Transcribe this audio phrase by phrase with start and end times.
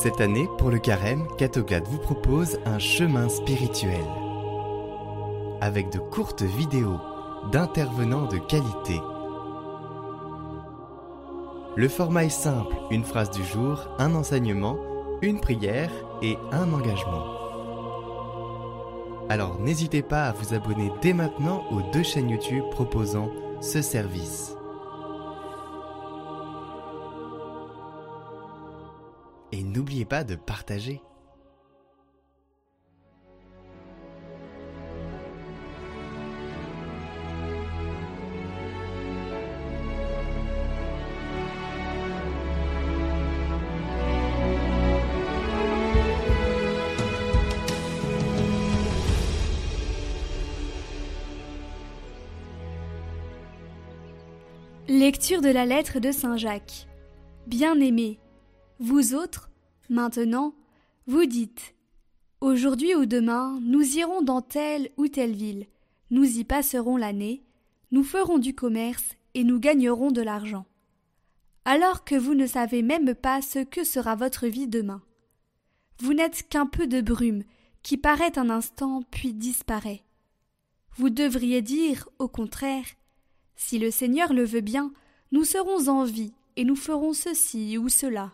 [0.00, 4.00] Cette année, pour le carême, Catogade vous propose un chemin spirituel.
[5.60, 6.98] Avec de courtes vidéos
[7.52, 8.98] d'intervenants de qualité.
[11.76, 14.78] Le format est simple, une phrase du jour, un enseignement,
[15.20, 17.26] une prière et un engagement.
[19.28, 23.30] Alors n'hésitez pas à vous abonner dès maintenant aux deux chaînes YouTube proposant
[23.60, 24.56] ce service.
[29.62, 31.00] Et n'oubliez pas de partager.
[54.88, 56.88] Lecture de la lettre de Saint Jacques.
[57.46, 58.18] Bien-aimés,
[58.80, 59.51] vous autres,
[59.92, 60.54] maintenant,
[61.06, 61.74] vous dites
[62.40, 65.66] Aujourd'hui ou demain, nous irons dans telle ou telle ville,
[66.10, 67.44] nous y passerons l'année,
[67.92, 70.66] nous ferons du commerce et nous gagnerons de l'argent.
[71.64, 75.02] Alors que vous ne savez même pas ce que sera votre vie demain.
[76.00, 77.44] Vous n'êtes qu'un peu de brume
[77.84, 80.02] qui paraît un instant puis disparaît.
[80.96, 82.86] Vous devriez dire, au contraire,
[83.54, 84.92] si le Seigneur le veut bien,
[85.30, 88.32] nous serons en vie et nous ferons ceci ou cela.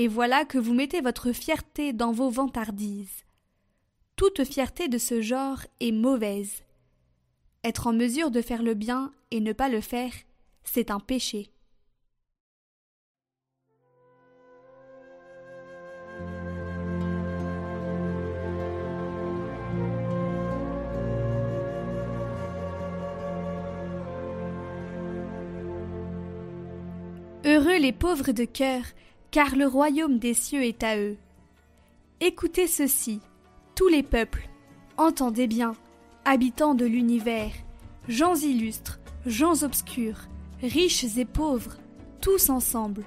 [0.00, 3.24] Et voilà que vous mettez votre fierté dans vos vantardises.
[4.14, 6.62] Toute fierté de ce genre est mauvaise.
[7.64, 10.12] Être en mesure de faire le bien et ne pas le faire,
[10.62, 11.50] c'est un péché.
[27.44, 28.84] Heureux les pauvres de cœur,
[29.30, 31.16] car le royaume des cieux est à eux.
[32.20, 33.20] Écoutez ceci,
[33.74, 34.48] tous les peuples,
[34.96, 35.74] entendez bien,
[36.24, 37.52] habitants de l'univers,
[38.08, 40.20] gens illustres, gens obscurs,
[40.62, 41.76] riches et pauvres,
[42.20, 43.04] tous ensemble.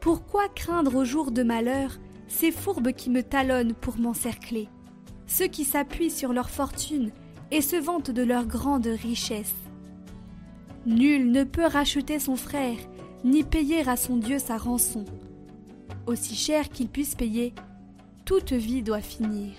[0.00, 4.68] Pourquoi craindre au jour de malheur ces fourbes qui me talonnent pour m'encercler,
[5.26, 7.10] ceux qui s'appuient sur leur fortune
[7.50, 9.54] et se vantent de leur grande richesse?
[10.86, 12.78] Nul ne peut racheter son frère,
[13.24, 15.04] ni payer à son Dieu sa rançon.
[16.06, 17.52] Aussi cher qu'il puisse payer,
[18.24, 19.52] toute vie doit finir.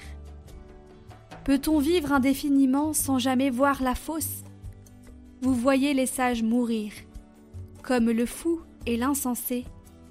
[1.43, 4.43] Peut-on vivre indéfiniment sans jamais voir la fosse?
[5.41, 6.91] Vous voyez les sages mourir.
[7.81, 9.65] Comme le fou et l'insensé,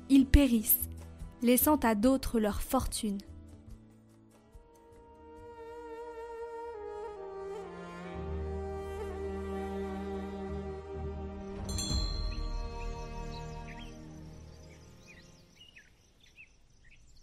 [0.09, 0.88] ils périssent,
[1.42, 3.19] laissant à d'autres leur fortune.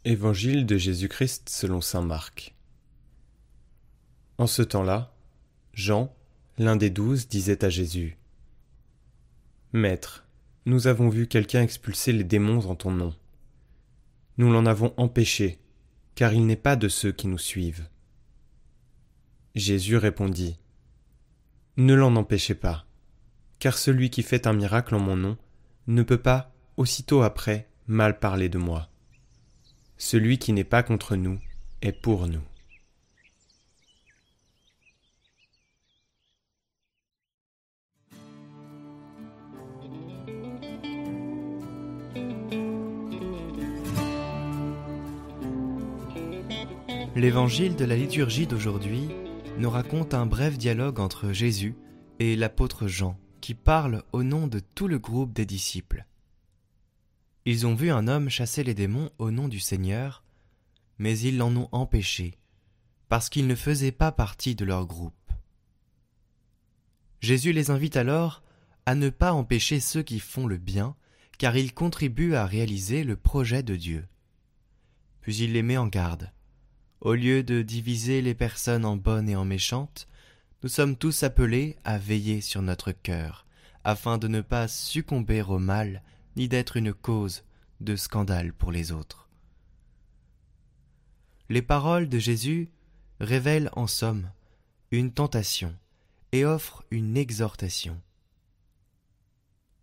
[0.08, 2.54] Évangile de Jésus-Christ selon saint Marc.
[4.38, 5.16] En ce temps-là,
[5.74, 6.16] Jean,
[6.60, 8.16] l'un des douze, disait à Jésus
[9.74, 10.28] Maître,
[10.68, 13.16] nous avons vu quelqu'un expulser les démons en ton nom.
[14.38, 15.58] Nous l'en avons empêché,
[16.14, 17.90] car il n'est pas de ceux qui nous suivent.
[19.56, 20.60] Jésus répondit
[21.78, 22.86] Ne l'en empêchez pas,
[23.58, 25.36] car celui qui fait un miracle en mon nom
[25.88, 28.92] ne peut pas, aussitôt après, mal parler de moi.
[29.97, 31.39] Celui qui n'est pas contre nous
[31.81, 32.41] est pour nous.
[47.16, 49.09] L'évangile de la liturgie d'aujourd'hui
[49.57, 51.73] nous raconte un bref dialogue entre Jésus
[52.19, 56.06] et l'apôtre Jean, qui parle au nom de tout le groupe des disciples.
[57.47, 60.23] Ils ont vu un homme chasser les démons au nom du Seigneur,
[60.97, 62.39] mais ils l'en ont empêché,
[63.07, 65.13] parce qu'il ne faisait pas partie de leur groupe.
[67.22, 68.42] Jésus les invite alors
[68.88, 70.95] à ne pas empêcher ceux qui font le bien,
[71.38, 74.07] car ils contribuent à réaliser le projet de Dieu.
[75.21, 76.31] Puis il les met en garde.
[77.00, 80.07] Au lieu de diviser les personnes en bonnes et en méchantes,
[80.63, 83.45] nous sommes tous appelés à veiller sur notre cœur,
[83.83, 86.01] afin de ne pas succomber au mal
[86.36, 87.44] ni d'être une cause
[87.82, 89.30] de scandale pour les autres.
[91.50, 92.70] Les paroles de Jésus
[93.20, 94.32] révèlent en somme
[94.92, 95.76] une tentation
[96.32, 98.02] et offrent une exhortation.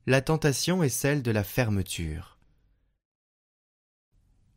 [0.07, 2.39] La tentation est celle de la fermeture.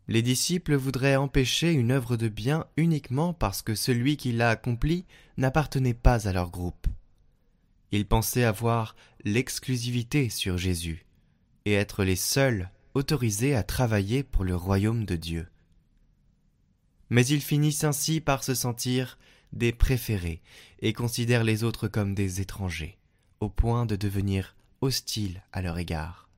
[0.08, 5.06] Les disciples voudraient empêcher une œuvre de bien uniquement parce que celui qui l'a accomplie
[5.38, 6.88] n'appartenait pas à leur groupe.
[7.92, 11.06] Ils pensaient avoir l'exclusivité sur Jésus
[11.66, 15.48] et être les seuls autorisés à travailler pour le royaume de Dieu.
[17.10, 19.18] Mais ils finissent ainsi par se sentir
[19.54, 20.42] des préférés
[20.80, 22.98] et considèrent les autres comme des étrangers,
[23.40, 26.30] au point de devenir hostiles à leur égard.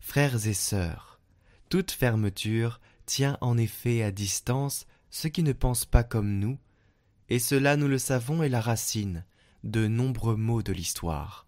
[0.00, 1.20] Frères et sœurs,
[1.68, 6.58] toute fermeture tient en effet à distance ceux qui ne pensent pas comme nous,
[7.28, 9.24] et cela nous le savons est la racine
[9.64, 11.46] de nombreux maux de l'histoire,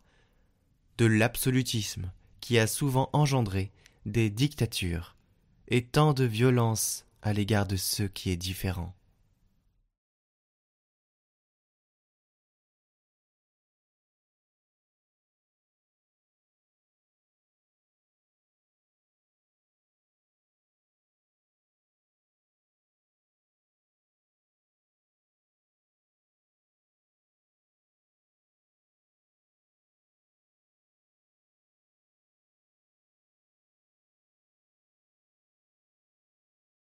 [0.96, 3.70] de l'absolutisme qui a souvent engendré
[4.06, 5.17] des dictatures
[5.69, 8.94] et tant de violence à l'égard de ceux qui est différent.